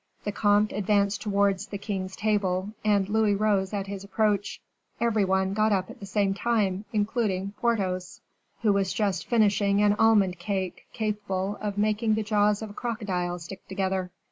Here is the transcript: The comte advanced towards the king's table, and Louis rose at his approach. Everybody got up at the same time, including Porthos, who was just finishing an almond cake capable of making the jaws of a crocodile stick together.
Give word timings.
The 0.23 0.31
comte 0.31 0.71
advanced 0.71 1.21
towards 1.21 1.67
the 1.67 1.77
king's 1.77 2.15
table, 2.15 2.71
and 2.83 3.07
Louis 3.07 3.35
rose 3.35 3.71
at 3.71 3.85
his 3.85 4.03
approach. 4.03 4.59
Everybody 4.99 5.51
got 5.51 5.71
up 5.71 5.91
at 5.91 5.99
the 5.99 6.07
same 6.07 6.33
time, 6.33 6.85
including 6.91 7.53
Porthos, 7.61 8.19
who 8.63 8.73
was 8.73 8.93
just 8.93 9.27
finishing 9.27 9.79
an 9.83 9.93
almond 9.99 10.39
cake 10.39 10.87
capable 10.91 11.59
of 11.61 11.77
making 11.77 12.15
the 12.15 12.23
jaws 12.23 12.63
of 12.63 12.71
a 12.71 12.73
crocodile 12.73 13.37
stick 13.37 13.67
together. 13.67 14.09